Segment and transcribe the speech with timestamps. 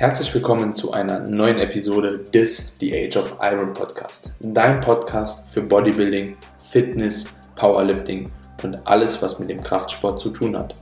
[0.00, 4.32] Herzlich willkommen zu einer neuen Episode des The Age of Iron Podcast.
[4.40, 8.32] Dein Podcast für Bodybuilding, Fitness, Powerlifting
[8.62, 10.74] und alles, was mit dem Kraftsport zu tun hat.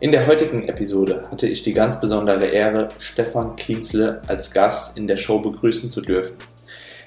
[0.00, 5.06] In der heutigen Episode hatte ich die ganz besondere Ehre, Stefan Kienzle als Gast in
[5.06, 6.36] der Show begrüßen zu dürfen.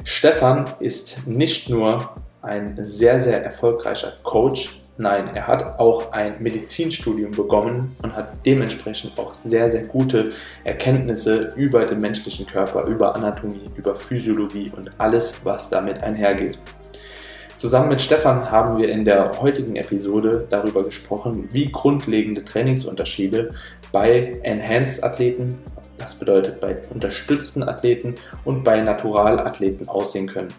[0.04, 7.32] Stefan ist nicht nur ein sehr, sehr erfolgreicher Coach, Nein, er hat auch ein Medizinstudium
[7.32, 10.32] bekommen und hat dementsprechend auch sehr, sehr gute
[10.64, 16.60] Erkenntnisse über den menschlichen Körper, über Anatomie, über Physiologie und alles, was damit einhergeht.
[17.62, 23.54] Zusammen mit Stefan haben wir in der heutigen Episode darüber gesprochen, wie grundlegende Trainingsunterschiede
[23.92, 25.60] bei Enhanced-Athleten,
[26.00, 30.50] das bedeutet bei unterstützten Athleten und bei Naturalathleten aussehen können.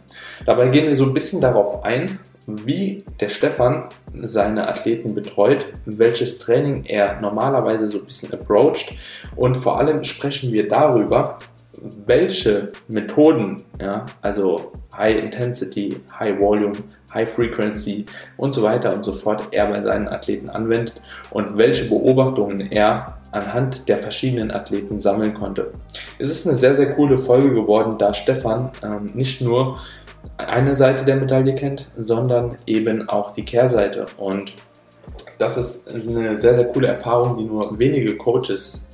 [0.46, 3.84] Dabei gehen wir so ein bisschen darauf ein, wie der Stefan
[4.22, 8.94] seine Athleten betreut, welches Training er normalerweise so ein bisschen approacht
[9.36, 11.38] und vor allem sprechen wir darüber,
[12.06, 16.74] welche Methoden, ja, also High Intensity, High Volume,
[17.12, 21.88] High Frequency und so weiter und so fort er bei seinen Athleten anwendet und welche
[21.88, 25.72] Beobachtungen er anhand der verschiedenen Athleten sammeln konnte.
[26.18, 29.78] Es ist eine sehr, sehr coole Folge geworden, da Stefan ähm, nicht nur
[30.38, 34.06] eine Seite der Medaille kennt, sondern eben auch die Kehrseite.
[34.16, 34.54] Und
[35.38, 38.86] das ist eine sehr, sehr coole Erfahrung, die nur wenige Coaches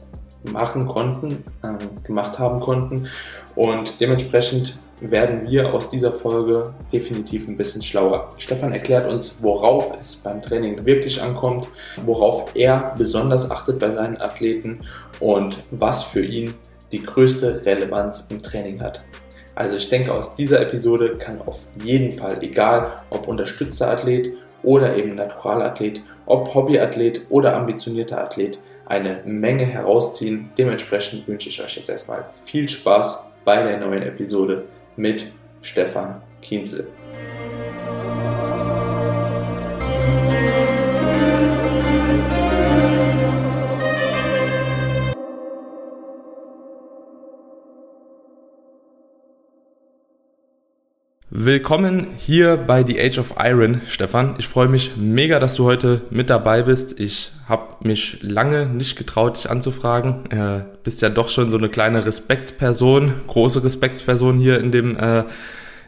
[0.44, 3.06] machen konnten, äh, gemacht haben konnten.
[3.54, 8.30] Und dementsprechend werden wir aus dieser Folge definitiv ein bisschen schlauer.
[8.38, 11.68] Stefan erklärt uns, worauf es beim Training wirklich ankommt,
[12.04, 14.80] worauf er besonders achtet bei seinen Athleten
[15.20, 16.54] und was für ihn
[16.90, 19.04] die größte Relevanz im Training hat.
[19.58, 24.96] Also ich denke, aus dieser Episode kann auf jeden Fall, egal ob unterstützter Athlet oder
[24.96, 30.50] eben Naturalathlet, ob Hobbyathlet oder ambitionierter Athlet, eine Menge herausziehen.
[30.56, 34.62] Dementsprechend wünsche ich euch jetzt erstmal viel Spaß bei der neuen Episode
[34.94, 35.26] mit
[35.62, 36.86] Stefan Kienzel.
[51.40, 54.34] Willkommen hier bei The Age of Iron, Stefan.
[54.38, 56.98] Ich freue mich mega, dass du heute mit dabei bist.
[56.98, 60.28] Ich habe mich lange nicht getraut, dich anzufragen.
[60.32, 65.26] Äh, bist ja doch schon so eine kleine Respektsperson, große Respektsperson hier in dem äh,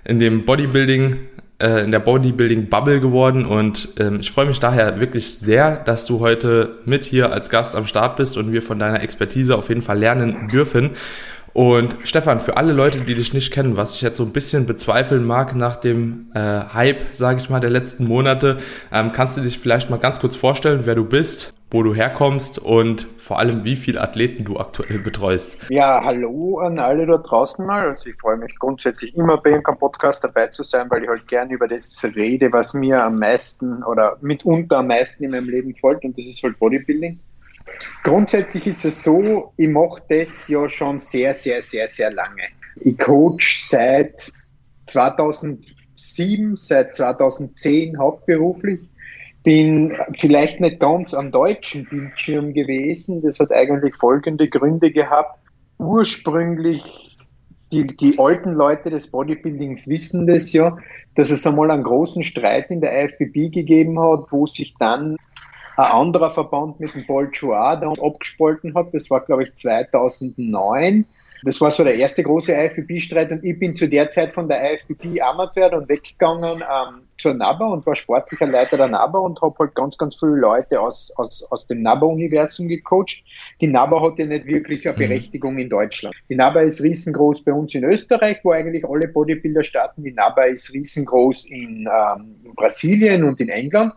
[0.04, 1.18] in dem Bodybuilding
[1.60, 6.06] äh, in der Bodybuilding Bubble geworden und ähm, ich freue mich daher wirklich sehr, dass
[6.06, 9.68] du heute mit hier als Gast am Start bist und wir von deiner Expertise auf
[9.68, 10.90] jeden Fall lernen dürfen.
[11.52, 14.66] Und Stefan, für alle Leute, die dich nicht kennen, was ich jetzt so ein bisschen
[14.66, 18.58] bezweifeln mag nach dem äh, Hype, sage ich mal, der letzten Monate,
[18.92, 22.58] ähm, kannst du dich vielleicht mal ganz kurz vorstellen, wer du bist, wo du herkommst
[22.58, 25.58] und vor allem, wie viele Athleten du aktuell betreust?
[25.70, 27.88] Ja, hallo an alle da draußen mal.
[27.88, 31.28] Also ich freue mich grundsätzlich immer bei einem Podcast dabei zu sein, weil ich halt
[31.28, 35.74] gerne über das rede, was mir am meisten oder mitunter am meisten in meinem Leben
[35.76, 37.20] folgt und das ist halt Bodybuilding.
[38.02, 42.42] Grundsätzlich ist es so, ich mache das ja schon sehr, sehr, sehr, sehr lange.
[42.80, 44.32] Ich coach seit
[44.86, 48.80] 2007, seit 2010 hauptberuflich.
[49.42, 53.22] Bin vielleicht nicht ganz am deutschen Bildschirm gewesen.
[53.22, 55.38] Das hat eigentlich folgende Gründe gehabt.
[55.78, 57.16] Ursprünglich,
[57.72, 60.76] die, die alten Leute des Bodybuildings wissen das ja,
[61.14, 65.16] dass es einmal einen großen Streit in der IFBB gegeben hat, wo sich dann
[65.80, 68.92] ein anderer Verband mit dem Bolchois da abgespalten hat.
[68.92, 71.06] Das war, glaube ich, 2009.
[71.44, 74.74] Das war so der erste große IFBB-Streit und ich bin zu der Zeit von der
[74.74, 79.54] IFBB Amateur und weggegangen ähm, zur NABA und war sportlicher Leiter der NABA und habe
[79.58, 83.22] halt ganz, ganz viele Leute aus, aus, aus dem NABA-Universum gecoacht.
[83.60, 85.00] Die NABA hatte nicht wirklich eine mhm.
[85.00, 86.14] Berechtigung in Deutschland.
[86.28, 90.02] Die NABA ist riesengroß bei uns in Österreich, wo eigentlich alle Bodybuilder starten.
[90.02, 93.92] Die NABA ist riesengroß in, ähm, in Brasilien und in England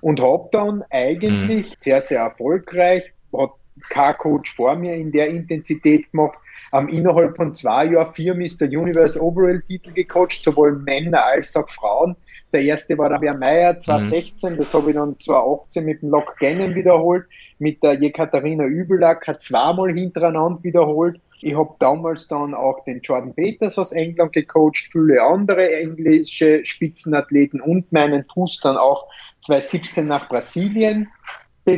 [0.00, 1.74] und habe dann eigentlich mhm.
[1.78, 3.50] sehr, sehr erfolgreich, hat
[3.88, 6.38] kein Coach vor mir in der Intensität gemacht,
[6.72, 8.66] ähm, innerhalb von zwei Jahren vier Mr.
[8.66, 12.16] Universe Overall Titel gecoacht, sowohl Männer als auch Frauen.
[12.52, 14.56] Der erste war der Meyer 2016, mhm.
[14.58, 17.26] das habe ich dann 2018 mit dem Lock Gannon wiederholt,
[17.58, 21.20] mit der Jekaterina Übelack hat zweimal hintereinander wiederholt.
[21.42, 27.60] Ich habe damals dann auch den Jordan Peters aus England gecoacht, viele andere englische Spitzenathleten
[27.60, 29.06] und meinen Fuß dann auch
[29.40, 31.08] 2017 nach Brasilien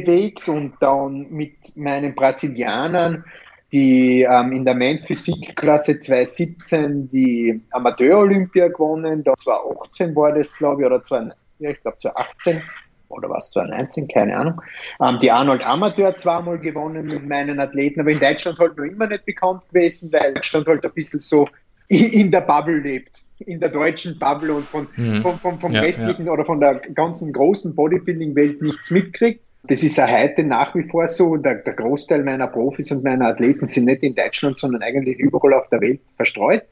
[0.00, 3.24] bewegt und dann mit meinen Brasilianern
[3.72, 10.82] die ähm, in der Men's Physikklasse 2017 die Amateur-Olympia gewonnen, da 2018 war das, glaube
[10.82, 12.62] ich, oder 20, ja, ich glaube 2018
[13.08, 14.60] oder was, 2019, keine Ahnung.
[15.02, 19.06] Ähm, die Arnold Amateur zweimal gewonnen mit meinen Athleten, aber in Deutschland halt noch immer
[19.06, 21.48] nicht bekannt gewesen, weil Deutschland halt ein bisschen so
[21.88, 25.22] in der Bubble lebt, in der deutschen Bubble und von, mhm.
[25.22, 26.32] vom, vom, vom ja, restlichen ja.
[26.32, 29.42] oder von der ganzen großen Bodybuilding-Welt nichts mitkriegt.
[29.64, 31.37] Das ist ja heute nach wie vor so.
[31.37, 35.55] Der, der, Großteil meiner Profis und meiner Athleten sind nicht in Deutschland, sondern eigentlich überall
[35.55, 36.64] auf der Welt verstreut.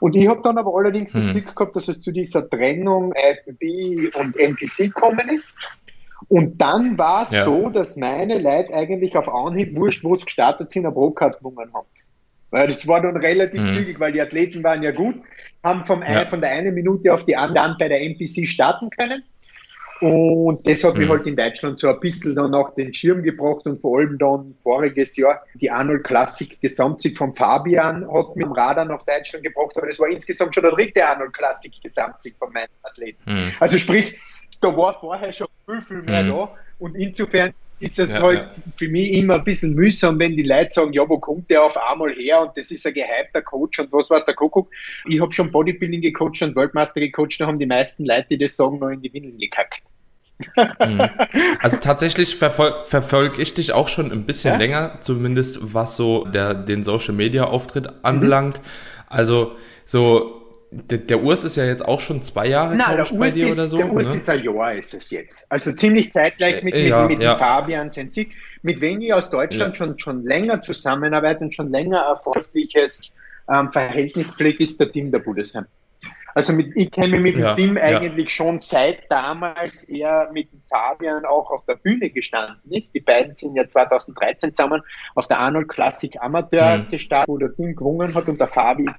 [0.00, 1.32] Und ich habe dann aber allerdings das mhm.
[1.32, 5.56] Glück gehabt, dass es zu dieser Trennung IFBB und MPC gekommen ist.
[6.28, 7.44] Und dann war es ja.
[7.46, 11.72] so, dass meine Leute eigentlich auf Anhieb, wurscht, wo es gestartet sind, eine Pro-Card gewonnen
[11.72, 11.86] haben.
[12.50, 13.70] Weil das war dann relativ mhm.
[13.70, 15.16] zügig, weil die Athleten waren ja gut,
[15.62, 16.26] haben vom ja.
[16.26, 19.24] von der einen Minute auf die andere bei der NPC starten können.
[20.00, 23.64] Und das hat mich halt in Deutschland so ein bisschen dann auf den Schirm gebracht
[23.64, 28.52] und vor allem dann voriges Jahr die Arnold Classic Gesamtsieg von Fabian hat mit dem
[28.52, 32.52] Radar nach Deutschland gebracht, aber das war insgesamt schon der dritte Arnold Classic Gesamtsieg von
[32.52, 33.22] meinen Athleten.
[33.24, 33.52] Mhm.
[33.60, 34.18] Also sprich,
[34.60, 36.28] da war vorher schon viel, viel mehr mhm.
[36.28, 36.54] da.
[36.78, 38.54] Und insofern ist es ja, halt ja.
[38.74, 41.76] für mich immer ein bisschen mühsam, wenn die Leute sagen, ja, wo kommt der auf
[41.76, 44.70] einmal her und das ist ein gehypter Coach und was weiß der Kuckuck.
[45.06, 48.56] Ich habe schon Bodybuilding gecoacht und Weltmeister gecoacht, da haben die meisten Leute, die das
[48.56, 49.82] sagen, noch in die Windeln gekackt.
[50.56, 51.00] Mhm.
[51.60, 54.58] also tatsächlich verfol verfolge ich dich auch schon ein bisschen ja?
[54.58, 58.58] länger, zumindest was so der, den Social Media Auftritt anbelangt.
[58.58, 58.64] Mhm.
[59.08, 59.52] Also
[59.84, 60.43] so
[60.74, 63.54] der, der Urs ist ja jetzt auch schon zwei Jahre Nein, der bei dir ist,
[63.54, 63.76] oder so.
[63.76, 64.14] Der Urs ne?
[64.14, 65.46] ist ein Jahr, ist es jetzt.
[65.50, 67.36] Also ziemlich zeitgleich mit, äh, ja, mit, mit ja.
[67.36, 69.84] Fabian Sensik, mit wem ich aus Deutschland ja.
[69.86, 73.12] schon, schon länger zusammenarbeite und schon länger ein freundliches
[73.52, 75.66] ähm, Verhältnis pflege, ist der Team der Budesheim.
[76.34, 81.24] Also mit, ich kenne mich mit dem Team eigentlich schon seit damals er mit Fabian
[81.24, 82.92] auch auf der Bühne gestanden ist.
[82.94, 84.82] Die beiden sind ja 2013 zusammen
[85.14, 86.90] auf der Arnold Classic Amateur mhm.
[86.90, 88.90] gestartet, wo der Team gewonnen hat und der Fabi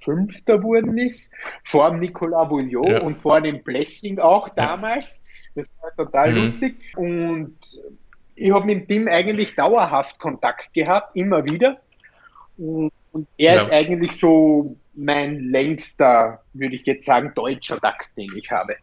[0.00, 1.32] Fünfter worden ist,
[1.64, 3.02] vor dem Nicolas Bouillot ja.
[3.02, 5.22] und vor dem Blessing auch damals.
[5.54, 6.38] Das war total mhm.
[6.38, 6.76] lustig.
[6.96, 7.56] Und
[8.34, 11.80] ich habe mit dem eigentlich dauerhaft Kontakt gehabt, immer wieder.
[12.56, 13.62] Und, und er ja.
[13.62, 18.76] ist eigentlich so mein längster, würde ich jetzt sagen, deutscher Takt, den ich habe.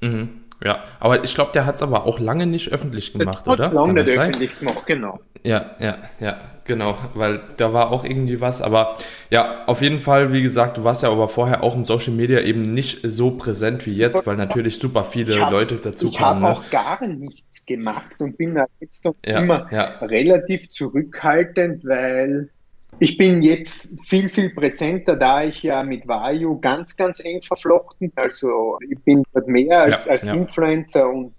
[0.00, 0.43] Mhm.
[0.62, 3.66] Ja, aber ich glaube, der hat es aber auch lange nicht öffentlich gemacht, oder?
[3.66, 5.20] Hat lange nicht öffentlich gemacht, genau.
[5.42, 8.96] Ja, ja, ja, genau, weil da war auch irgendwie was, aber
[9.30, 12.40] ja, auf jeden Fall, wie gesagt, du warst ja aber vorher auch im Social Media
[12.40, 16.42] eben nicht so präsent wie jetzt, weil natürlich super viele hab, Leute dazu ich kamen.
[16.42, 16.66] Ich habe ne?
[16.66, 19.98] auch gar nichts gemacht und bin da jetzt ja, immer ja.
[20.00, 22.48] relativ zurückhaltend, weil
[22.98, 28.12] ich bin jetzt viel, viel präsenter, da ich ja mit Vayu ganz, ganz eng verflochten.
[28.16, 30.34] Also ich bin dort mehr als, ja, als ja.
[30.34, 31.34] Influencer und,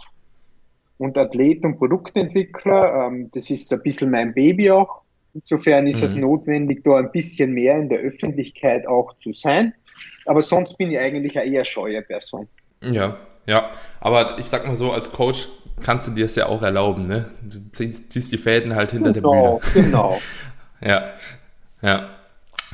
[0.97, 3.07] und Athlet und Produktentwickler.
[3.07, 5.01] Ähm, das ist ein bisschen mein Baby auch.
[5.33, 6.05] Insofern ist mhm.
[6.05, 9.73] es notwendig, da ein bisschen mehr in der Öffentlichkeit auch zu sein.
[10.25, 12.47] Aber sonst bin ich eigentlich eine eher scheue Person.
[12.81, 13.71] Ja, ja.
[13.99, 15.47] Aber ich sag mal so, als Coach
[15.81, 17.25] kannst du dir es ja auch erlauben, ne?
[17.43, 19.85] Du ziehst, ziehst die Fäden halt hinter genau, der Bühne.
[19.85, 20.21] Genau.
[20.81, 21.13] ja.
[21.81, 22.09] Ja.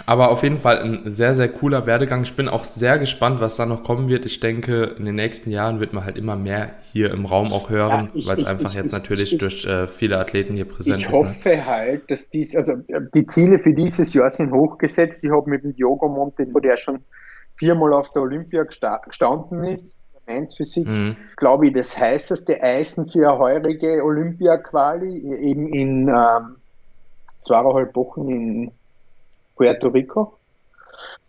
[0.06, 2.24] Aber auf jeden Fall ein sehr, sehr cooler Werdegang.
[2.24, 4.26] Ich bin auch sehr gespannt, was da noch kommen wird.
[4.26, 7.70] Ich denke, in den nächsten Jahren wird man halt immer mehr hier im Raum auch
[7.70, 10.66] hören, ja, weil es einfach ich, jetzt ich, natürlich ich, durch äh, viele Athleten hier
[10.66, 11.06] präsent ist.
[11.06, 11.18] Ich ne?
[11.18, 11.66] hoffe ne?
[11.66, 12.76] halt, dass dies, also
[13.14, 15.24] die Ziele für dieses Jahr sind hochgesetzt.
[15.24, 17.04] Ich habe mit dem Diogo Monte, der schon
[17.58, 21.18] viermal auf der Olympia gestanden ist, Mainz Physik, mhm.
[21.36, 26.56] glaube ich, das heißeste Eisen für eine heurige Olympia-Quali, eben in ähm,
[27.40, 28.72] zweieinhalb Wochen in
[29.56, 30.38] Puerto Rico.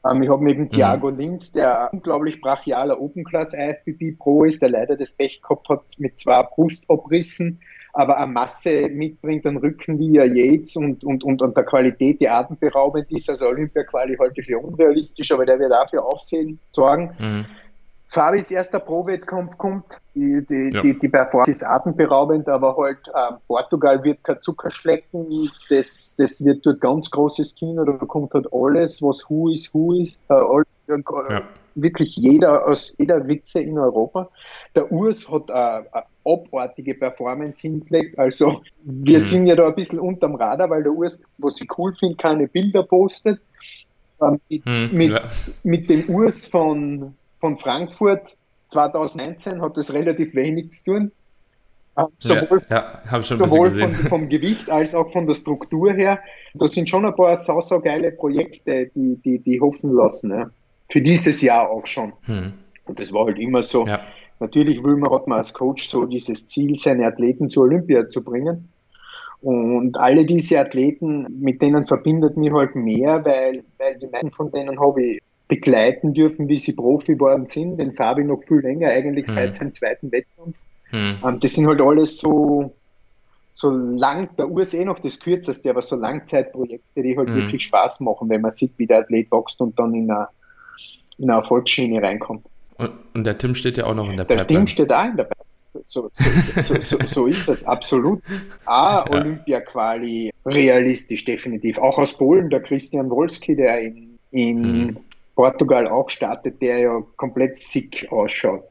[0.05, 0.71] Ähm, ich habe dem mhm.
[0.71, 1.09] Thiago.
[1.11, 5.83] Linz, der unglaublich brachialer Open Class IFBB Pro ist, der leider das Pech gehabt hat
[5.99, 7.61] mit zwei Brustobrissen,
[7.93, 12.21] aber eine Masse mitbringt an Rücken wie er Yates und, und, und, und der Qualität,
[12.21, 13.29] die atemberaubend ist.
[13.31, 17.15] Also Olympia-Quali halte ich für unrealistisch, aber der wird dafür Aufsehen sorgen.
[17.19, 17.47] Mhm.
[18.13, 20.03] Fabis erster Pro-Wettkampf kommt.
[20.15, 20.83] Die, die, ja.
[20.83, 25.51] die, die Performance ist atemberaubend, aber halt ähm, Portugal wird kein Zucker schlecken.
[25.71, 27.85] Das, das wird dort ganz großes Kino.
[27.85, 30.21] Da kommt halt alles, was Who ist, Who ist.
[30.29, 31.43] Äh, all, äh, ja.
[31.75, 34.29] Wirklich jeder aus jeder Ritze in Europa.
[34.75, 38.19] Der Urs hat äh, eine abartige Performance hingelegt.
[38.19, 39.25] Also wir mhm.
[39.25, 42.47] sind ja da ein bisschen unterm Radar, weil der Urs, was ich cool finde, keine
[42.47, 43.41] Bilder postet.
[44.21, 45.23] Ähm, mit, mhm, mit, ja.
[45.63, 48.37] mit dem Urs von von Frankfurt
[48.69, 51.13] 2019 hat das relativ wenig zu tun.
[51.97, 56.21] Äh, sowohl, ja, ja, sowohl von, vom Gewicht als auch von der Struktur her.
[56.55, 60.31] Da sind schon ein paar sau, sau geile Projekte, die, die, die hoffen lassen.
[60.31, 60.51] Ja.
[60.89, 62.13] Für dieses Jahr auch schon.
[62.23, 62.53] Hm.
[62.85, 63.87] Und das war halt immer so.
[63.87, 64.01] Ja.
[64.39, 68.23] Natürlich will man, hat man als Coach so dieses Ziel, seine Athleten zur Olympia zu
[68.23, 68.69] bringen.
[69.41, 74.53] Und alle diese Athleten, mit denen verbindet mich halt mehr, weil, weil die meisten von
[74.53, 75.19] denen habe ich
[75.53, 77.77] begleiten dürfen, wie sie Profi geworden sind.
[77.77, 79.33] Den Fabi noch viel länger, eigentlich mhm.
[79.33, 80.57] seit seinem zweiten Wettkampf.
[80.93, 81.19] Mhm.
[81.23, 82.75] Ähm, das sind halt alles so,
[83.53, 87.35] so lang, der US eh noch das kürzeste, aber so Langzeitprojekte, die halt mhm.
[87.35, 90.29] wirklich Spaß machen, wenn man sieht, wie der Athlet wächst und dann in eine,
[91.19, 92.47] in eine Erfolgsschiene reinkommt.
[92.79, 94.61] Und, und, der Tim steht ja auch noch in der Der Pipeline.
[94.61, 95.43] Tim steht auch in der Pipeline.
[95.85, 98.23] So, so, so, so, ist es absolut.
[98.65, 99.11] Ah, ja.
[99.11, 101.79] Olympia-Quali realistisch, definitiv.
[101.79, 104.97] Auch aus Polen, der Christian Wolski, der in, in mhm.
[105.35, 108.65] Portugal auch startet, der ja komplett sick ausschaut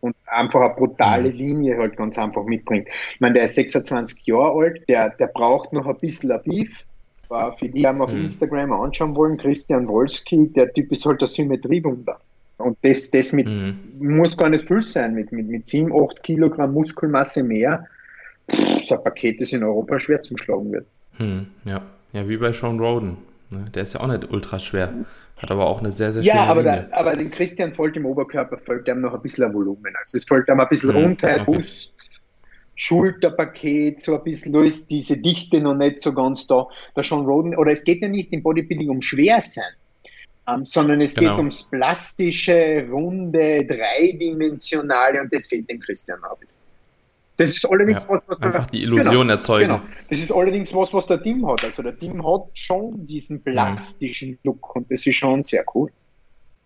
[0.00, 1.36] und einfach eine brutale mhm.
[1.36, 2.88] Linie halt ganz einfach mitbringt.
[3.14, 6.84] Ich meine, der ist 26 Jahre alt, der, der braucht noch ein bisschen ein Beef.
[7.28, 8.22] Für die, die auf mhm.
[8.22, 12.20] Instagram anschauen wollen, Christian Wolski, der Typ ist halt ein Symmetriewunder.
[12.58, 13.76] Und das, das mit, mhm.
[13.98, 17.84] muss gar nicht viel sein, mit, mit, mit 7, 8 Kilogramm Muskelmasse mehr.
[18.48, 20.86] Pff, so ein Paket, das in Europa schwer zum Schlagen wird.
[21.18, 21.48] Mhm.
[21.64, 21.82] Ja.
[22.12, 23.16] ja, wie bei Sean Roden.
[23.50, 23.64] Ne?
[23.74, 24.92] Der ist ja auch nicht ultra schwer.
[25.36, 28.06] Hat aber auch eine sehr, sehr schöne Ja, aber, da, aber den Christian folgt im
[28.06, 29.94] Oberkörper, folgt ihm noch ein bisschen Volumen.
[29.98, 31.44] Also es folgt ihm ein bisschen mhm, runter, okay.
[31.44, 31.94] Brust,
[32.74, 36.66] Schulterpaket, so ein bisschen, da ist diese Dichte noch nicht so ganz da.
[36.94, 39.64] Da schon Roden, oder es geht ja nicht im Bodybuilding um schwer sein,
[40.48, 41.30] ähm, sondern es genau.
[41.30, 46.65] geht ums plastische, runde, dreidimensionale und das fehlt dem Christian noch ein bisschen.
[47.36, 49.68] Das ist allerdings ja, was, was einfach die Illusion genau, erzeugen.
[49.68, 49.82] Genau.
[50.08, 51.64] Das ist allerdings was, was der Team hat.
[51.64, 55.90] Also der Team hat schon diesen plastischen Look und das ist schon sehr cool.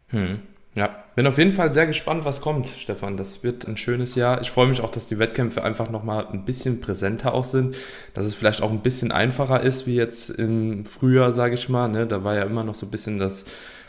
[0.08, 0.40] Hm.
[0.76, 3.16] Ja, bin auf jeden Fall sehr gespannt, was kommt, Stefan.
[3.16, 4.40] Das wird ein schönes Jahr.
[4.40, 7.76] Ich freue mich auch, dass die Wettkämpfe einfach nochmal ein bisschen präsenter auch sind,
[8.14, 11.88] dass es vielleicht auch ein bisschen einfacher ist, wie jetzt im Frühjahr, sage ich mal.
[11.88, 12.06] Ne?
[12.06, 13.46] Da war ja immer noch so ein bisschen das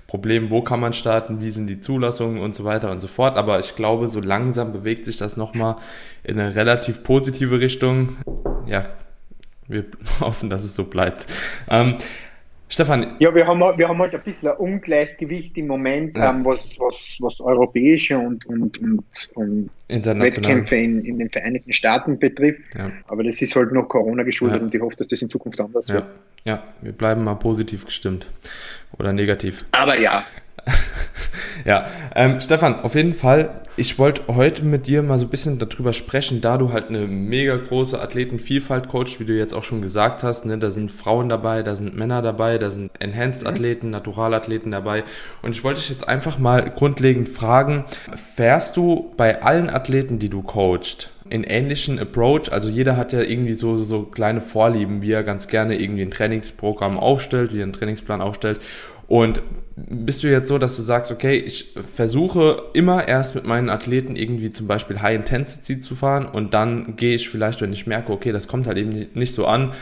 [0.07, 3.37] Problem, wo kann man starten, wie sind die Zulassungen und so weiter und so fort.
[3.37, 5.77] Aber ich glaube, so langsam bewegt sich das nochmal
[6.23, 8.17] in eine relativ positive Richtung.
[8.65, 8.89] Ja,
[9.67, 9.85] wir
[10.19, 11.27] hoffen, dass es so bleibt.
[11.69, 11.95] Ähm,
[12.71, 13.17] Stefan.
[13.19, 16.29] Ja, wir haben, wir haben halt ein bisschen ein Ungleichgewicht im Moment, ja.
[16.29, 19.03] ähm, was, was, was europäische und, und, und,
[19.35, 22.61] und Wettkämpfe in, in den Vereinigten Staaten betrifft.
[22.77, 22.89] Ja.
[23.07, 24.65] Aber das ist halt noch Corona geschuldet ja.
[24.65, 26.05] und ich hoffe, dass das in Zukunft anders wird.
[26.43, 28.25] Ja, wir bleiben mal positiv gestimmt
[28.97, 29.65] oder negativ.
[29.71, 30.23] Aber ja.
[31.65, 35.59] ja, ähm, Stefan, auf jeden Fall, ich wollte heute mit dir mal so ein bisschen
[35.59, 39.81] darüber sprechen, da du halt eine mega große Athletenvielfalt coachst, wie du jetzt auch schon
[39.81, 43.91] gesagt hast, ne, da sind Frauen dabei, da sind Männer dabei, da sind Enhanced-Athleten, mhm.
[43.93, 45.03] Naturalathleten dabei
[45.41, 47.85] und ich wollte dich jetzt einfach mal grundlegend fragen,
[48.35, 52.51] fährst du bei allen Athleten, die du coachst, in ähnlichen Approach.
[52.51, 56.01] Also jeder hat ja irgendwie so, so, so kleine Vorlieben, wie er ganz gerne irgendwie
[56.01, 58.59] ein Trainingsprogramm aufstellt, wie er einen Trainingsplan aufstellt.
[59.11, 59.41] Und
[59.75, 64.15] bist du jetzt so, dass du sagst, okay, ich versuche immer erst mit meinen Athleten
[64.15, 68.13] irgendwie zum Beispiel High Intensity zu fahren und dann gehe ich vielleicht, wenn ich merke,
[68.13, 69.73] okay, das kommt halt eben nicht so an,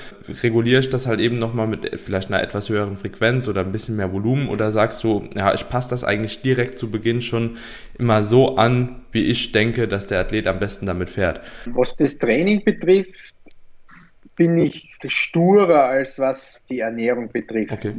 [0.42, 3.98] reguliere ich das halt eben nochmal mit vielleicht einer etwas höheren Frequenz oder ein bisschen
[3.98, 7.58] mehr Volumen oder sagst du, ja, ich passe das eigentlich direkt zu Beginn schon
[8.00, 11.42] immer so an, wie ich denke, dass der Athlet am besten damit fährt?
[11.66, 13.36] Was das Training betrifft,
[14.36, 17.74] bin ich sturer als was die Ernährung betrifft.
[17.74, 17.94] Okay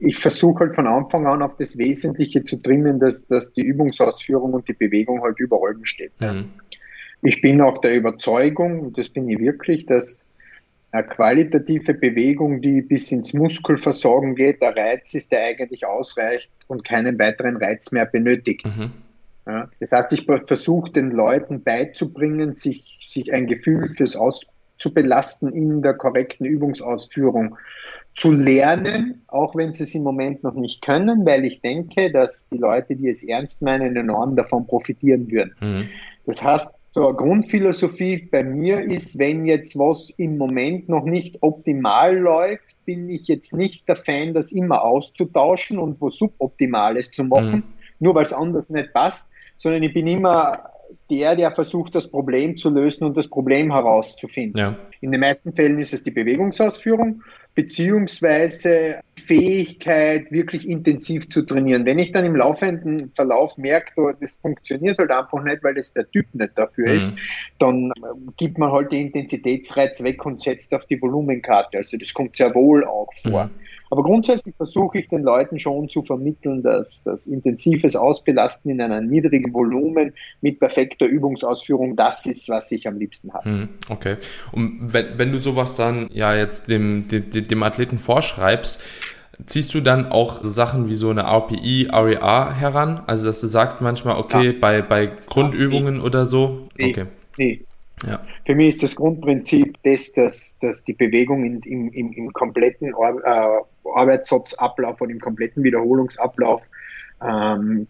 [0.00, 4.54] ich versuche halt von Anfang an auf das Wesentliche zu trimmen, dass, dass die Übungsausführung
[4.54, 6.18] und die Bewegung halt über allem steht.
[6.20, 6.50] Mhm.
[7.22, 10.26] Ich bin auch der Überzeugung, und das bin ich wirklich, dass
[10.92, 16.82] eine qualitative Bewegung, die bis ins Muskelversorgen geht, der Reiz ist, der eigentlich ausreicht und
[16.82, 18.64] keinen weiteren Reiz mehr benötigt.
[18.64, 18.92] Mhm.
[19.46, 25.82] Ja, das heißt, ich versuche den Leuten beizubringen, sich, sich ein Gefühl fürs Auszubelasten in
[25.82, 27.56] der korrekten Übungsausführung
[28.16, 32.48] zu lernen, auch wenn sie es im Moment noch nicht können, weil ich denke, dass
[32.48, 35.54] die Leute, die es ernst meinen, enorm davon profitieren würden.
[35.60, 35.88] Mhm.
[36.26, 41.40] Das heißt, so eine Grundphilosophie bei mir ist, wenn jetzt was im Moment noch nicht
[41.40, 47.24] optimal läuft, bin ich jetzt nicht der Fan, das immer auszutauschen und was Suboptimales zu
[47.24, 47.64] machen, mhm.
[48.00, 49.26] nur weil es anders nicht passt,
[49.56, 50.69] sondern ich bin immer
[51.10, 54.58] der, der versucht, das Problem zu lösen und das Problem herauszufinden.
[54.58, 54.76] Ja.
[55.00, 57.22] In den meisten Fällen ist es die Bewegungsausführung
[57.54, 61.84] beziehungsweise Fähigkeit, wirklich intensiv zu trainieren.
[61.84, 66.08] Wenn ich dann im laufenden Verlauf merke, das funktioniert halt einfach nicht, weil das der
[66.10, 66.96] Typ nicht dafür mhm.
[66.96, 67.12] ist,
[67.58, 67.92] dann
[68.36, 71.78] gibt man halt den Intensitätsreiz weg und setzt auf die Volumenkarte.
[71.78, 73.44] Also das kommt sehr wohl auch vor.
[73.46, 73.50] Mhm.
[73.90, 79.08] Aber grundsätzlich versuche ich den Leuten schon zu vermitteln, dass das intensives Ausbelasten in einem
[79.08, 83.44] niedrigen Volumen mit perfekter Übungsausführung das ist, was ich am liebsten habe.
[83.44, 84.16] Hm, okay.
[84.52, 88.80] Und wenn, wenn du sowas dann ja jetzt dem, dem, dem Athleten vorschreibst,
[89.46, 93.02] ziehst du dann auch so Sachen wie so eine RPI, REA heran?
[93.08, 94.58] Also dass du sagst manchmal, okay, ja.
[94.60, 96.06] bei, bei Grundübungen ja, nee.
[96.06, 96.64] oder so?
[96.80, 97.06] Okay.
[97.38, 97.64] Nee,
[98.06, 98.20] ja.
[98.46, 102.94] Für mich ist das Grundprinzip das, dass, dass die Bewegung in, im, im, im kompletten
[102.94, 106.62] Ar äh, Arbeitssatzablauf und im kompletten Wiederholungsablauf
[107.22, 107.86] ähm,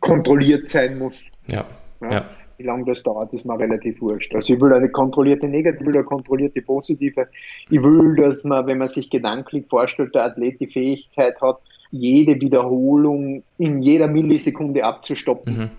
[0.00, 1.26] kontrolliert sein muss.
[1.46, 1.64] Ja.
[2.00, 2.24] ja.
[2.58, 4.34] Wie lange das dauert, ist mir relativ wurscht.
[4.34, 7.28] Also ich will eine kontrollierte negative, eine kontrollierte positive.
[7.68, 11.58] Ich will, dass man, wenn man sich gedanklich vorstellt, der Athlet die Fähigkeit hat,
[11.90, 15.58] jede Wiederholung in jeder Millisekunde abzustoppen.
[15.58, 15.70] Mhm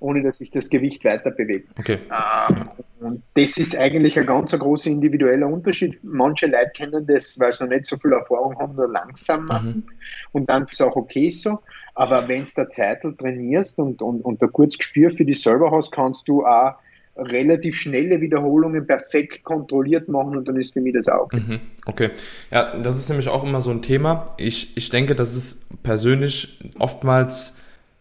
[0.00, 1.68] ohne dass sich das Gewicht weiter bewegt.
[1.78, 1.98] Okay.
[2.10, 2.68] Ähm,
[3.00, 5.98] und das ist eigentlich ein ganz großer individueller Unterschied.
[6.02, 9.84] Manche Leute kennen das, weil sie noch nicht so viel Erfahrung haben, nur langsam machen.
[9.86, 9.94] Mhm.
[10.32, 11.60] Und dann ist es auch okay so.
[11.94, 15.70] Aber wenn du der Zeit trainierst und, und, und ein kurzes Gespür für dich selber
[15.70, 16.74] hast, kannst du auch
[17.16, 21.30] relativ schnelle Wiederholungen perfekt kontrolliert machen und dann ist für mich das auch.
[21.32, 22.10] Mhm, okay.
[22.50, 24.34] Ja, das ist nämlich auch immer so ein Thema.
[24.36, 27.56] Ich, ich denke, dass es persönlich oftmals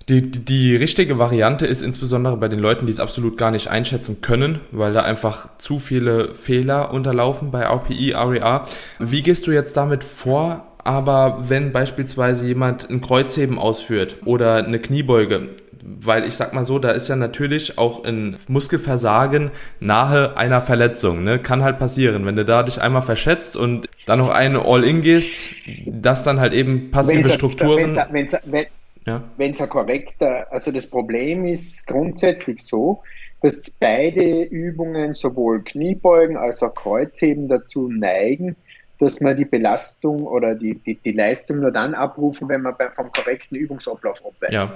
[0.10, 3.70] die, die, die richtige Variante ist insbesondere bei den Leuten, die es absolut gar nicht
[3.70, 8.66] einschätzen können, weil da einfach zu viele Fehler unterlaufen bei RPI, REA.
[9.00, 10.68] Wie gehst du jetzt damit vor?
[10.84, 15.50] Aber wenn beispielsweise jemand ein Kreuzheben ausführt oder eine Kniebeuge,
[15.82, 21.24] weil ich sag mal so, da ist ja natürlich auch ein Muskelversagen nahe einer Verletzung.
[21.24, 21.40] Ne?
[21.40, 25.50] Kann halt passieren, wenn du da dich einmal verschätzt und dann noch eine All-In gehst,
[25.88, 27.96] dass dann halt eben passive wenn's, Strukturen.
[28.12, 28.68] Wenn's, wenn's,
[29.06, 29.24] ja.
[29.38, 33.04] Wenn es ein korrekter, also das Problem ist grundsätzlich so,
[33.42, 38.56] dass beide Übungen, sowohl Kniebeugen als auch Kreuzheben, dazu neigen,
[39.00, 43.12] dass man die Belastung oder die, die, die Leistung nur dann abrufen, wenn man vom
[43.12, 44.54] korrekten Übungsablauf abweicht.
[44.54, 44.74] Ja.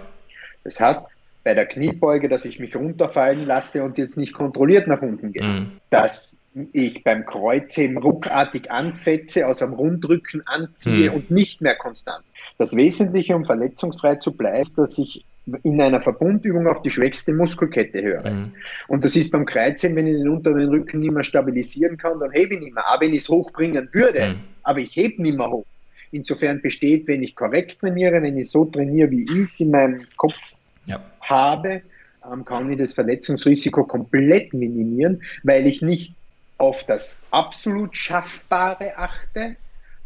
[0.63, 1.07] Das heißt,
[1.43, 5.41] bei der Kniebeuge, dass ich mich runterfallen lasse und jetzt nicht kontrolliert nach unten gehe.
[5.41, 5.71] Mhm.
[5.89, 6.41] Dass
[6.73, 11.15] ich beim Kreuzheben ruckartig anfetze, aus einem Rundrücken anziehe mhm.
[11.15, 12.23] und nicht mehr konstant.
[12.59, 15.25] Das Wesentliche, um verletzungsfrei zu bleiben, ist, dass ich
[15.63, 18.29] in einer Verbundübung auf die schwächste Muskelkette höre.
[18.29, 18.51] Mhm.
[18.89, 22.31] Und das ist beim Kreuzheben, wenn ich den unteren Rücken nicht mehr stabilisieren kann, dann
[22.31, 22.85] hebe ich nicht mehr.
[22.85, 24.39] Aber wenn ich es hochbringen würde, mhm.
[24.63, 25.65] aber ich hebe nicht mehr hoch.
[26.11, 30.05] Insofern besteht, wenn ich korrekt trainiere, wenn ich so trainiere, wie ich es in meinem
[30.17, 30.53] Kopf
[30.85, 31.01] ja.
[31.21, 31.81] habe,
[32.29, 36.13] ähm, kann ich das Verletzungsrisiko komplett minimieren, weil ich nicht
[36.57, 39.55] auf das absolut Schaffbare achte,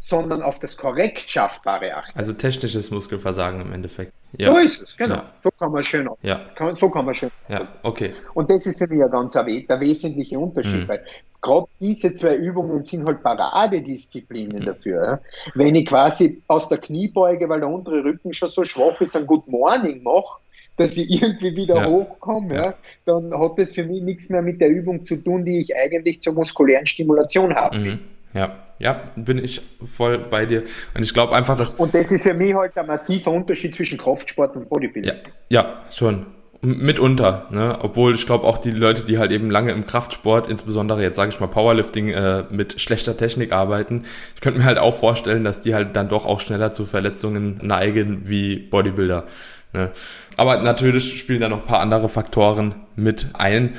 [0.06, 2.18] sondern auf das korrekt Schaffbare achten.
[2.18, 4.12] Also technisches Muskelversagen im Endeffekt.
[4.36, 4.52] Ja.
[4.52, 5.14] So ist es, genau.
[5.14, 5.32] Ja.
[5.42, 6.18] So kann man schön auf.
[6.22, 6.40] Ja.
[6.74, 8.12] so kann man schön Ja, okay.
[8.34, 10.88] Und das ist für mich ja ganz der wesentliche Unterschied, mhm.
[10.88, 11.04] weil
[11.40, 14.66] gerade diese zwei Übungen sind halt Paradedisziplinen mhm.
[14.66, 15.20] dafür.
[15.54, 19.26] Wenn ich quasi aus der Kniebeuge, weil der untere Rücken schon so schwach ist, ein
[19.26, 20.40] Good Morning mache,
[20.76, 21.86] dass ich irgendwie wieder ja.
[21.86, 22.74] hochkomme, ja.
[23.06, 26.20] dann hat das für mich nichts mehr mit der Übung zu tun, die ich eigentlich
[26.20, 27.78] zur muskulären Stimulation habe.
[27.78, 27.98] Mhm.
[28.34, 30.64] Ja, ja, bin ich voll bei dir.
[30.94, 31.74] Und ich glaube einfach, dass.
[31.74, 35.04] Und das ist für mich halt ein massiver Unterschied zwischen Kraftsport und Bodybuilding.
[35.04, 35.14] Ja,
[35.48, 36.26] ja schon.
[36.64, 37.78] Mitunter, ne?
[37.82, 41.28] Obwohl ich glaube auch die Leute, die halt eben lange im Kraftsport, insbesondere jetzt sage
[41.28, 45.60] ich mal Powerlifting, äh, mit schlechter Technik arbeiten, ich könnte mir halt auch vorstellen, dass
[45.60, 49.26] die halt dann doch auch schneller zu Verletzungen neigen wie Bodybuilder.
[49.74, 49.90] Ne?
[50.36, 53.74] Aber natürlich spielen da noch ein paar andere Faktoren mit ein.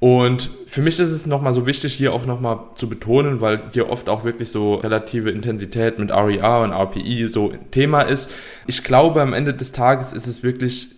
[0.00, 3.90] Und für mich ist es nochmal so wichtig, hier auch nochmal zu betonen, weil hier
[3.90, 8.30] oft auch wirklich so relative Intensität mit RER und RPI so Thema ist.
[8.66, 10.97] Ich glaube, am Ende des Tages ist es wirklich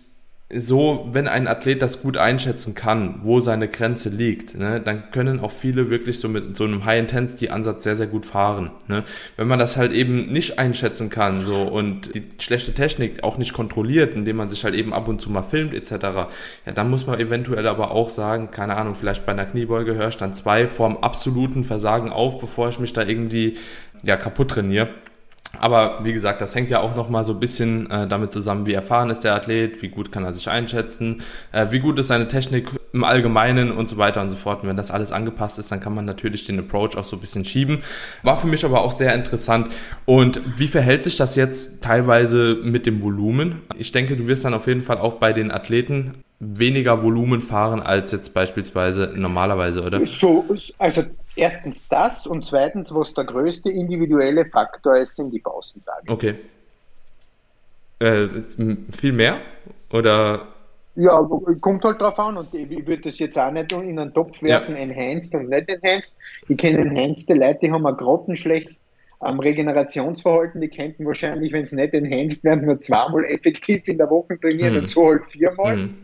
[0.57, 5.39] so, wenn ein Athlet das gut einschätzen kann, wo seine Grenze liegt, ne, dann können
[5.39, 8.71] auch viele wirklich so mit so einem High-Intensity-Ansatz sehr, sehr gut fahren.
[8.87, 9.03] Ne.
[9.37, 13.53] Wenn man das halt eben nicht einschätzen kann so und die schlechte Technik auch nicht
[13.53, 15.91] kontrolliert, indem man sich halt eben ab und zu mal filmt etc.,
[16.65, 20.09] ja, dann muss man eventuell aber auch sagen, keine Ahnung, vielleicht bei einer Kniebeuge höre
[20.09, 23.57] ich dann zwei vorm absoluten Versagen auf, bevor ich mich da irgendwie
[24.03, 24.89] ja, kaputt trainiere.
[25.59, 28.73] Aber wie gesagt, das hängt ja auch nochmal so ein bisschen äh, damit zusammen, wie
[28.73, 32.27] erfahren ist der Athlet, wie gut kann er sich einschätzen, äh, wie gut ist seine
[32.27, 34.63] Technik im Allgemeinen und so weiter und so fort.
[34.63, 37.19] Und wenn das alles angepasst ist, dann kann man natürlich den Approach auch so ein
[37.19, 37.79] bisschen schieben.
[38.23, 39.73] War für mich aber auch sehr interessant.
[40.05, 43.61] Und wie verhält sich das jetzt teilweise mit dem Volumen?
[43.77, 47.81] Ich denke, du wirst dann auf jeden Fall auch bei den Athleten weniger Volumen fahren
[47.81, 50.03] als jetzt beispielsweise normalerweise, oder?
[50.05, 50.43] So,
[50.79, 51.03] also
[51.35, 56.07] erstens das und zweitens, was der größte individuelle Faktor ist, sind die Pausentage.
[56.07, 56.35] Okay.
[57.99, 58.27] Äh,
[58.91, 59.37] viel mehr?
[59.93, 60.47] Oder?
[60.95, 61.21] Ja,
[61.61, 64.75] kommt halt drauf an und ich würde das jetzt auch nicht in einen Topf werfen,
[64.75, 64.81] ja.
[64.81, 66.17] enhanced und nicht enhanced.
[66.49, 68.81] Ich kenne enhanced Leute, die haben ein grottenschlechtes
[69.23, 74.09] ähm, Regenerationsverhalten, die könnten wahrscheinlich, wenn es nicht enhanced werden, nur zweimal effektiv in der
[74.09, 74.79] Woche trainieren mhm.
[74.79, 75.77] und so halt viermal.
[75.77, 75.95] Mhm.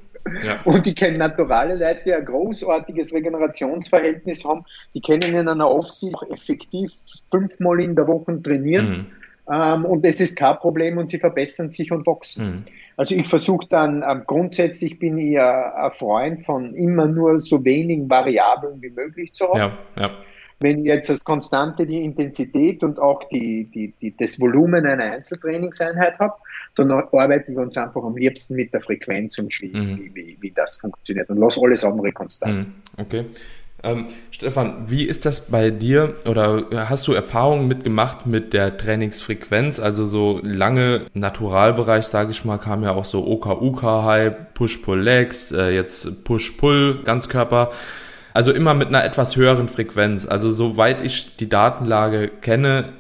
[0.46, 0.60] Ja.
[0.66, 4.66] Und die kennen naturale Leute, die ein großartiges Regenerationsverhältnis haben.
[4.94, 6.92] Die können in einer Offseason effektiv
[7.30, 8.90] fünfmal in der Woche trainieren.
[8.90, 9.06] Mhm.
[9.50, 12.46] Ähm, und es ist kein Problem und sie verbessern sich und wachsen.
[12.46, 12.66] Mhm.
[12.98, 18.10] Also ich versuche dann, ähm, grundsätzlich bin ich ein Freund von immer nur so wenigen
[18.10, 19.58] Variablen wie möglich zu haben.
[19.58, 20.12] Ja, ja.
[20.60, 25.04] wenn ich jetzt als Konstante die Intensität und auch die, die, die, das Volumen einer
[25.04, 26.34] Einzeltrainingseinheit habe,
[26.78, 30.10] dann arbeite ich uns einfach am liebsten mit der Frequenz und wie, mhm.
[30.14, 32.68] wie, wie, das funktioniert und lass alles andere konstant.
[32.68, 32.74] Mhm.
[32.98, 33.26] Okay.
[33.84, 39.80] Ähm, Stefan, wie ist das bei dir oder hast du Erfahrungen mitgemacht mit der Trainingsfrequenz?
[39.80, 46.24] Also so lange Naturalbereich, sage ich mal, kam ja auch so OK-UK-High, Push-Pull-Legs, äh, jetzt
[46.24, 47.72] Push-Pull, Ganzkörper.
[48.34, 50.26] Also immer mit einer etwas höheren Frequenz.
[50.28, 52.94] Also soweit ich die Datenlage kenne,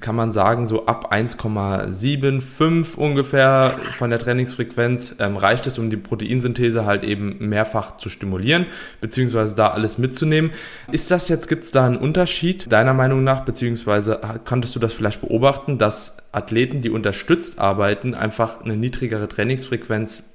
[0.00, 5.96] kann man sagen, so ab 1,75 ungefähr von der Trainingsfrequenz ähm, reicht es, um die
[5.96, 8.66] Proteinsynthese halt eben mehrfach zu stimulieren,
[9.00, 10.50] beziehungsweise da alles mitzunehmen.
[10.92, 14.92] Ist das jetzt, gibt es da einen Unterschied deiner Meinung nach, beziehungsweise konntest du das
[14.92, 20.34] vielleicht beobachten, dass Athleten, die unterstützt arbeiten, einfach eine niedrigere Trainingsfrequenz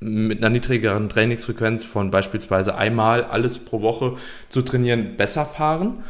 [0.00, 4.16] mit einer niedrigeren Trainingsfrequenz von beispielsweise einmal alles pro Woche
[4.48, 6.02] zu trainieren besser fahren?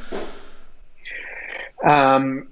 [1.82, 2.48] Ähm,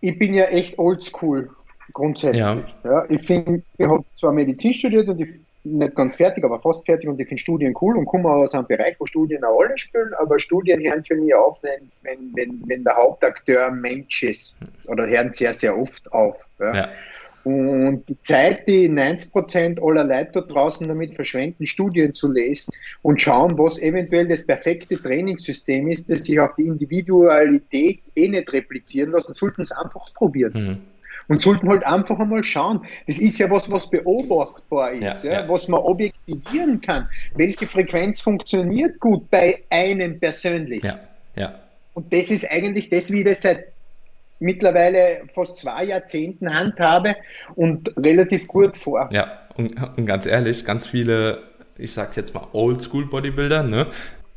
[0.00, 1.50] ich bin ja echt oldschool
[1.92, 2.42] grundsätzlich.
[2.42, 2.62] Ja.
[2.84, 5.28] ja ich finde, ich habe zwar Medizin studiert und ich
[5.66, 8.66] nicht ganz fertig, aber fast fertig und ich finde Studien cool und komme aus einem
[8.66, 11.88] Bereich, wo Studien eine Rolle spielen, aber Studien hören für mich auf, wenn,
[12.34, 16.36] wenn, wenn der Hauptakteur Mensch ist oder hören sehr, sehr oft auf.
[16.58, 16.74] Ja.
[16.74, 16.88] ja.
[17.46, 22.72] Und die Zeit, die 90 Prozent aller Leute da draußen damit verschwenden, Studien zu lesen
[23.02, 28.52] und schauen, was eventuell das perfekte Trainingssystem ist, das sich auf die Individualität eh nicht
[28.52, 30.52] replizieren lässt, sollten es einfach probieren.
[30.54, 30.78] Mhm.
[31.28, 32.84] Und sollten halt einfach einmal schauen.
[33.06, 35.48] Das ist ja was, was beobachtbar ist, ja, ja, ja.
[35.48, 37.08] was man objektivieren kann.
[37.36, 40.82] Welche Frequenz funktioniert gut bei einem persönlich?
[40.82, 40.98] Ja,
[41.36, 41.54] ja.
[41.94, 43.75] Und das ist eigentlich das, wie das seit
[44.38, 47.16] mittlerweile fast zwei Jahrzehnten handhabe
[47.54, 49.08] und relativ gut vor.
[49.12, 51.42] Ja, und, und ganz ehrlich, ganz viele,
[51.78, 53.86] ich sag jetzt mal Oldschool Bodybuilder, ne,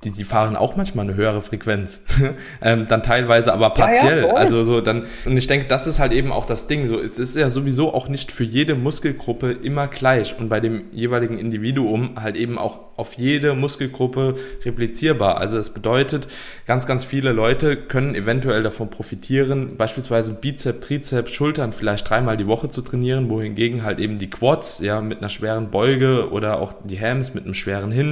[0.05, 2.01] die, die fahren auch manchmal eine höhere Frequenz.
[2.61, 4.21] ähm, dann teilweise aber partiell.
[4.21, 6.87] Ja, ja, also so dann, und ich denke, das ist halt eben auch das Ding.
[6.87, 10.83] So, es ist ja sowieso auch nicht für jede Muskelgruppe immer gleich und bei dem
[10.93, 15.37] jeweiligen Individuum halt eben auch auf jede Muskelgruppe replizierbar.
[15.37, 16.27] Also das bedeutet,
[16.65, 22.47] ganz, ganz viele Leute können eventuell davon profitieren, beispielsweise Bizep, Trizeps, Schultern vielleicht dreimal die
[22.47, 26.73] Woche zu trainieren, wohingegen halt eben die Quads ja mit einer schweren Beuge oder auch
[26.83, 28.09] die Hams mit einem schweren Hinge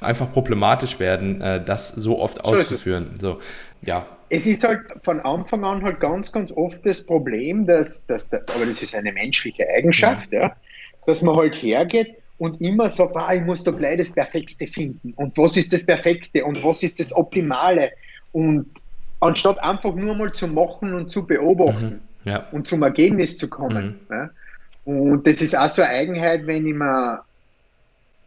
[0.00, 3.14] einfach problematisch werden werden, äh, das so oft auszuführen.
[3.20, 3.40] So,
[3.82, 4.06] ja.
[4.28, 8.66] Es ist halt von Anfang an halt ganz, ganz oft das Problem, dass, dass aber
[8.66, 10.40] das ist eine menschliche Eigenschaft, ja.
[10.42, 10.56] ja
[11.06, 15.12] dass man halt hergeht und immer sagt, ah, ich muss da gleich das Perfekte finden.
[15.16, 17.90] Und was ist das Perfekte und was ist das Optimale?
[18.32, 18.66] Und
[19.20, 22.46] anstatt einfach nur mal zu machen und zu beobachten mhm, ja.
[22.52, 24.00] und zum Ergebnis zu kommen.
[24.08, 24.14] Mhm.
[24.14, 24.30] Ja.
[24.84, 27.22] Und das ist auch so eine Eigenheit, wenn ich mir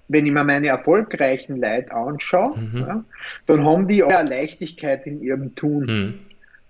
[0.10, 2.80] wenn ich mir meine erfolgreichen Leute anschaue, mhm.
[2.80, 3.04] ja,
[3.46, 5.86] dann haben die auch eine Leichtigkeit in ihrem Tun.
[5.86, 6.20] Mhm.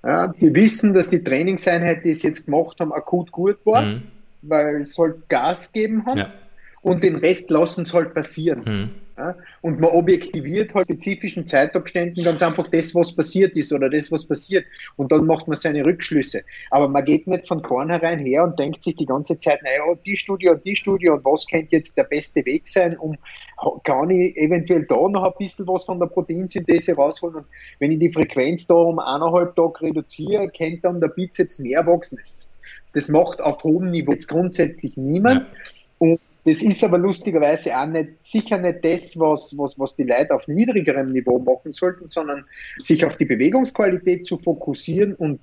[0.03, 4.03] Ja, die wissen, dass die Trainingseinheit, die sie jetzt gemacht haben, akut gut war, mhm.
[4.41, 6.33] weil es halt Gas geben haben ja.
[6.81, 8.91] und den Rest lassen es halt passieren.
[9.19, 9.35] Ja?
[9.61, 14.25] Und man objektiviert halt spezifischen Zeitabständen ganz einfach das, was passiert ist oder das, was
[14.25, 14.65] passiert.
[14.95, 16.41] Und dann macht man seine Rückschlüsse.
[16.71, 20.15] Aber man geht nicht von vornherein her und denkt sich die ganze Zeit, naja, die
[20.15, 23.17] Studie und die Studie und was könnte jetzt der beste Weg sein, um
[23.83, 27.37] kann ich eventuell da noch ein bisschen was von der Proteinsynthese rausholen.
[27.37, 27.45] Und
[27.79, 32.17] wenn ich die Frequenz da um eineinhalb Tage reduziere, könnte dann der Bizeps mehr wachsen.
[32.17, 32.57] Das,
[32.93, 35.41] das macht auf hohem Niveau jetzt grundsätzlich niemand.
[35.41, 35.47] Ja.
[35.99, 40.33] Und das ist aber lustigerweise auch nicht, sicher nicht das, was, was, was die Leute
[40.33, 42.45] auf niedrigerem Niveau machen sollten, sondern
[42.77, 45.39] sich auf die Bewegungsqualität zu fokussieren und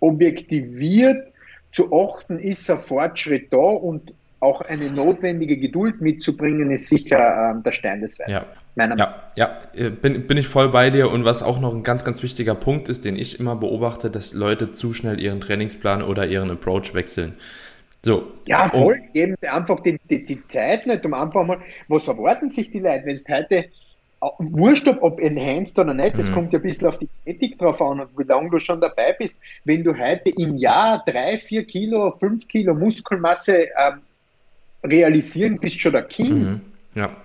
[0.00, 1.32] objektiviert
[1.72, 7.62] zu achten, ist ein Fortschritt da und auch eine notwendige Geduld mitzubringen, ist sicher ähm,
[7.62, 8.46] der Stein des Weißen.
[8.76, 8.96] Ja.
[8.96, 11.10] ja, ja, äh, bin, bin ich voll bei dir.
[11.10, 14.34] Und was auch noch ein ganz, ganz wichtiger Punkt ist, den ich immer beobachte, dass
[14.34, 17.34] Leute zu schnell ihren Trainingsplan oder ihren Approach wechseln.
[18.04, 18.32] So.
[18.46, 19.00] Ja, voll.
[19.00, 22.70] Und, Geben Sie einfach die, die, die, Zeit nicht, um einfach mal, was erwarten sich
[22.70, 23.66] die Leute, wenn es heute äh,
[24.38, 26.34] wurscht, ob, ob enhanced oder nicht, das mhm.
[26.34, 29.14] kommt ja ein bisschen auf die Ethik drauf an und wie lange du schon dabei
[29.18, 29.36] bist.
[29.64, 34.00] Wenn du heute im Jahr drei, vier Kilo, fünf Kilo Muskelmasse ähm,
[34.84, 36.38] realisieren, bist du schon der King.
[36.38, 36.60] Mhm.
[36.94, 37.16] Ja.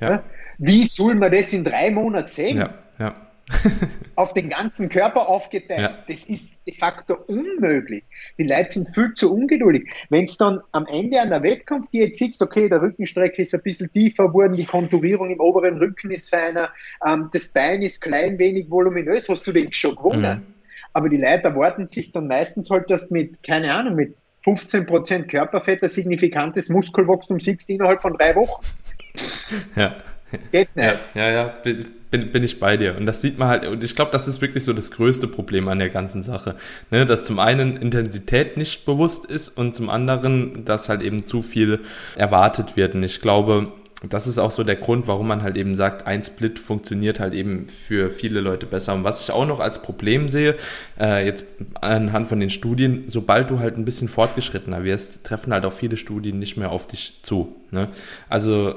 [0.00, 0.22] ja.
[0.58, 2.58] Wie soll man das in drei Monaten sehen?
[2.58, 3.23] Ja, ja.
[4.16, 5.80] auf den ganzen Körper aufgeteilt.
[5.80, 5.98] Ja.
[6.08, 8.04] Das ist de facto unmöglich.
[8.38, 9.88] Die Leute sind viel zu ungeduldig.
[10.08, 13.92] Wenn es dann am Ende einer Wettkampf geht, siehst, okay, der Rückenstrecke ist ein bisschen
[13.92, 16.70] tiefer geworden, die Konturierung im oberen Rücken ist feiner,
[17.06, 20.38] ähm, das Bein ist klein wenig voluminös, hast du den schon gewonnen.
[20.38, 20.54] Mhm.
[20.92, 25.82] Aber die Leute erwarten sich dann meistens halt, dass mit, keine Ahnung, mit 15% Körperfett
[25.82, 28.64] ein signifikantes Muskelwachstum siehst innerhalb von drei Wochen.
[29.74, 29.96] Ja.
[30.52, 30.98] Geht nicht.
[31.14, 31.54] Ja, ja, ja
[32.14, 32.96] bin, bin ich bei dir.
[32.96, 35.66] Und das sieht man halt, und ich glaube, das ist wirklich so das größte Problem
[35.66, 36.54] an der ganzen Sache.
[36.92, 37.06] Ne?
[37.06, 41.80] Dass zum einen Intensität nicht bewusst ist und zum anderen, dass halt eben zu viel
[42.14, 42.94] erwartet wird.
[42.94, 43.72] Und ich glaube,
[44.08, 47.34] das ist auch so der Grund, warum man halt eben sagt, ein Split funktioniert halt
[47.34, 48.94] eben für viele Leute besser.
[48.94, 50.54] Und was ich auch noch als Problem sehe,
[51.00, 51.46] äh, jetzt
[51.80, 55.96] anhand von den Studien, sobald du halt ein bisschen fortgeschrittener wirst, treffen halt auch viele
[55.96, 57.56] Studien nicht mehr auf dich zu.
[57.72, 57.88] Ne?
[58.28, 58.74] Also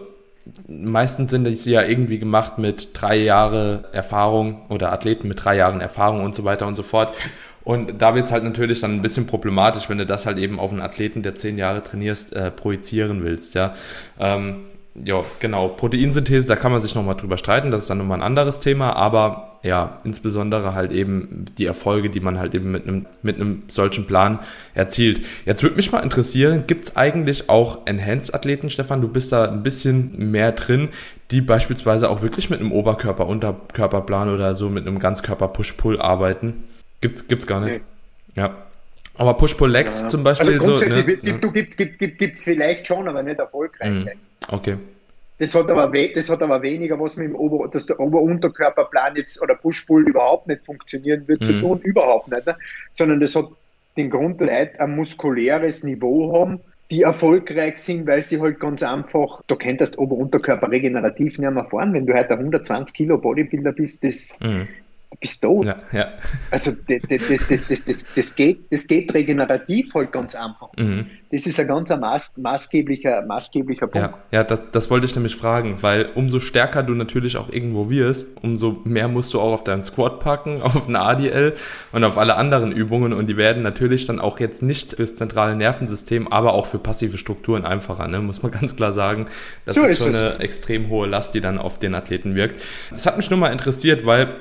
[0.67, 5.81] meistens sind sie ja irgendwie gemacht mit drei Jahre Erfahrung oder Athleten mit drei Jahren
[5.81, 7.15] Erfahrung und so weiter und so fort.
[7.63, 10.60] Und da wird es halt natürlich dann ein bisschen problematisch, wenn du das halt eben
[10.60, 13.73] auf einen Athleten, der zehn Jahre trainierst, äh, projizieren willst, ja.
[14.19, 15.67] Ähm, ja, genau.
[15.67, 18.95] Proteinsynthese, da kann man sich nochmal drüber streiten, das ist dann nochmal ein anderes Thema,
[18.95, 23.63] aber ja, insbesondere halt eben die Erfolge, die man halt eben mit einem, mit einem
[23.67, 24.39] solchen Plan
[24.73, 25.25] erzielt.
[25.45, 29.63] Jetzt würde mich mal interessieren, gibt es eigentlich auch Enhanced-Athleten, Stefan, du bist da ein
[29.63, 30.89] bisschen mehr drin,
[31.32, 36.63] die beispielsweise auch wirklich mit einem Oberkörper-Unterkörperplan oder so mit einem Ganzkörper-Push-Pull arbeiten?
[37.01, 37.82] Gibt, gibt's gar nicht.
[38.36, 38.41] Nee.
[38.41, 38.56] Ja.
[39.15, 40.10] Aber Push-Pull-Legs ja.
[40.10, 40.86] zum Beispiel also so.
[40.86, 41.03] Ne?
[41.03, 43.89] Gibt, gibt, gibt, gibt, gibt's vielleicht schon, aber nicht erfolgreich.
[43.89, 44.10] Mhm.
[44.47, 44.77] Okay.
[45.39, 49.41] Das hat, aber das hat aber weniger was mit dem Ober-, dass der Ober-Unterkörperplan jetzt
[49.41, 51.45] oder Push-Pull überhaupt nicht funktionieren wird, mhm.
[51.45, 52.56] zu tun, überhaupt nicht, ne?
[52.93, 53.50] sondern das hat
[53.97, 58.82] den Grund, dass Leute ein muskuläres Niveau haben, die erfolgreich sind, weil sie halt ganz
[58.82, 61.93] einfach, du könntest Ober-Unterkörper regenerativ nicht mehr fahren.
[61.93, 64.67] Wenn du heute 120 Kilo Bodybuilder bist, das, mhm
[65.19, 65.65] bist tot.
[65.65, 66.08] Ja, ja.
[66.51, 70.69] Also das, das, das, das, das, geht, das geht regenerativ halt ganz einfach.
[70.77, 71.08] Mhm.
[71.32, 74.10] Das ist ein ganz maß, maßgeblicher, maßgeblicher Punkt.
[74.32, 77.89] Ja, ja das, das wollte ich nämlich fragen, weil umso stärker du natürlich auch irgendwo
[77.89, 81.56] wirst, umso mehr musst du auch auf deinen Squat packen, auf eine ADL
[81.91, 85.56] und auf alle anderen Übungen und die werden natürlich dann auch jetzt nicht fürs zentrale
[85.56, 88.19] Nervensystem, aber auch für passive Strukturen einfacher, ne?
[88.19, 89.27] muss man ganz klar sagen.
[89.65, 90.21] Das so ist, ist schon es.
[90.21, 92.62] eine extrem hohe Last, die dann auf den Athleten wirkt.
[92.91, 94.36] Das hat mich nur mal interessiert, weil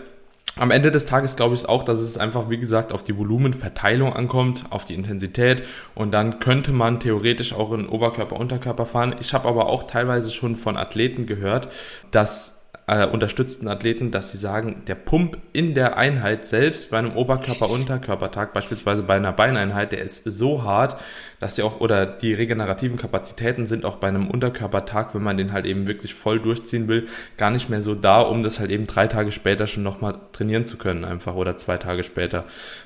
[0.59, 4.13] am Ende des Tages glaube ich auch, dass es einfach, wie gesagt, auf die Volumenverteilung
[4.13, 5.65] ankommt, auf die Intensität
[5.95, 9.17] und dann könnte man theoretisch auch in Oberkörper, Unterkörper fahren.
[9.21, 11.69] Ich habe aber auch teilweise schon von Athleten gehört,
[12.11, 12.56] dass
[12.87, 18.53] äh, unterstützten Athleten, dass sie sagen, der Pump in der Einheit selbst bei einem Oberkörper-Unterkörpertag,
[18.53, 21.01] beispielsweise bei einer Beineinheit, der ist so hart,
[21.41, 25.53] dass sie auch, oder die regenerativen Kapazitäten sind auch bei einem Unterkörpertag, wenn man den
[25.53, 28.87] halt eben wirklich voll durchziehen will, gar nicht mehr so da, um das halt eben
[28.87, 32.45] drei Tage später schon nochmal trainieren zu können, einfach oder zwei Tage später.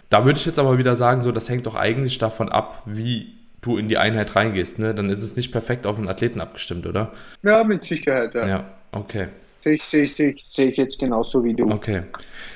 [0.08, 3.34] Da würde ich jetzt aber wieder sagen, so, das hängt doch eigentlich davon ab, wie
[3.60, 4.94] du in die Einheit reingehst, ne?
[4.94, 7.12] Dann ist es nicht perfekt auf den Athleten abgestimmt, oder?
[7.42, 8.48] Ja, mit Sicherheit, ja.
[8.48, 9.28] Ja, okay.
[9.62, 11.70] Sehe ich, sehe ich, sehe ich, sehe ich jetzt genauso wie du.
[11.70, 12.02] Okay.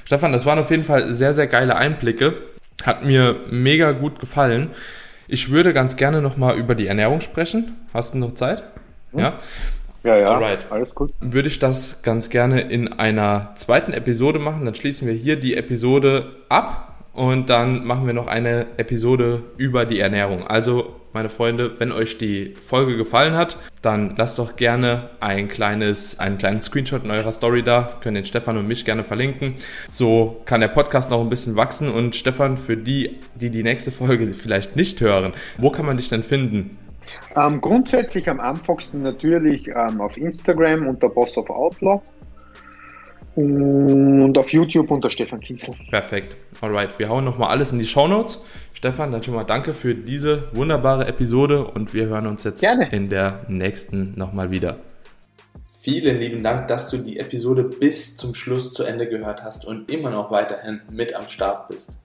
[0.04, 2.34] Stefan, das waren auf jeden Fall sehr, sehr geile Einblicke.
[2.82, 4.70] Hat mir mega gut gefallen.
[5.28, 7.76] Ich würde ganz gerne nochmal über die Ernährung sprechen.
[7.92, 8.62] Hast du noch Zeit?
[9.12, 9.20] Hm?
[9.20, 9.38] Ja.
[10.02, 10.70] Ja, ja, Alright.
[10.70, 11.12] alles gut.
[11.20, 14.66] Würde ich das ganz gerne in einer zweiten Episode machen.
[14.66, 19.86] Dann schließen wir hier die Episode ab und dann machen wir noch eine Episode über
[19.86, 20.46] die Ernährung.
[20.46, 26.18] Also, meine Freunde, wenn euch die Folge gefallen hat, dann lasst doch gerne ein kleines,
[26.18, 27.96] einen kleinen Screenshot in eurer Story da.
[28.02, 29.54] Können den Stefan und mich gerne verlinken.
[29.88, 31.88] So kann der Podcast noch ein bisschen wachsen.
[31.88, 36.08] Und Stefan, für die, die die nächste Folge vielleicht nicht hören, wo kann man dich
[36.08, 36.78] denn finden?
[37.36, 42.02] Ähm, grundsätzlich am einfachsten natürlich ähm, auf Instagram unter Boss of Outlaw
[43.36, 45.74] und auf YouTube unter Stefan Kiesel.
[45.90, 46.36] Perfekt.
[46.60, 48.38] Alright, wir hauen nochmal alles in die Show Notes.
[48.72, 52.88] Stefan, dann schon mal danke für diese wunderbare Episode und wir hören uns jetzt Gerne.
[52.90, 54.78] in der nächsten nochmal wieder.
[55.80, 59.90] Vielen lieben Dank, dass du die Episode bis zum Schluss zu Ende gehört hast und
[59.90, 61.98] immer noch weiterhin mit am Start bist.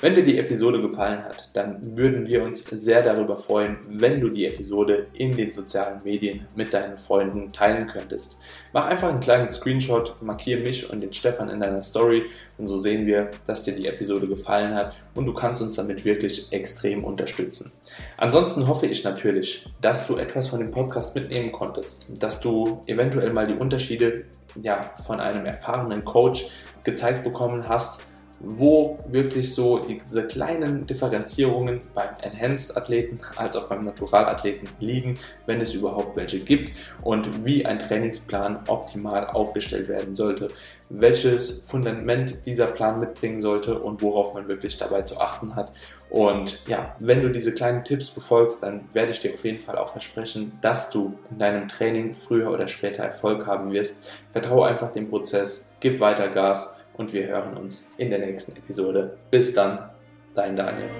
[0.00, 4.28] Wenn dir die Episode gefallen hat, dann würden wir uns sehr darüber freuen, wenn du
[4.28, 8.38] die Episode in den sozialen Medien mit deinen Freunden teilen könntest.
[8.72, 12.26] Mach einfach einen kleinen Screenshot, markiere mich und den Stefan in deiner Story
[12.58, 16.04] und so sehen wir, dass dir die Episode gefallen hat und du kannst uns damit
[16.04, 17.72] wirklich extrem unterstützen.
[18.16, 23.32] Ansonsten hoffe ich natürlich, dass du etwas von dem Podcast mitnehmen konntest, dass du eventuell
[23.32, 24.26] mal die Unterschiede
[24.62, 26.46] ja, von einem erfahrenen Coach
[26.84, 28.04] gezeigt bekommen hast
[28.40, 35.74] wo wirklich so diese kleinen Differenzierungen beim Enhanced-Athleten als auch beim Naturalathleten liegen, wenn es
[35.74, 36.72] überhaupt welche gibt
[37.02, 40.48] und wie ein Trainingsplan optimal aufgestellt werden sollte,
[40.88, 45.72] welches Fundament dieser Plan mitbringen sollte und worauf man wirklich dabei zu achten hat.
[46.08, 49.76] Und ja, wenn du diese kleinen Tipps befolgst, dann werde ich dir auf jeden Fall
[49.76, 54.10] auch versprechen, dass du in deinem Training früher oder später Erfolg haben wirst.
[54.32, 59.16] Vertraue einfach dem Prozess, gib weiter Gas und wir hören uns in der nächsten Episode.
[59.30, 59.90] Bis dann,
[60.34, 60.90] dein Daniel.